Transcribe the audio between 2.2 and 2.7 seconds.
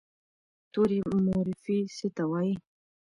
وایي؟